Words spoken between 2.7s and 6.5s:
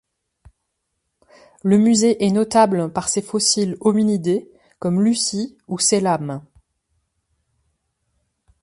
par ses fossiles hominidés comme Lucy ou Selam.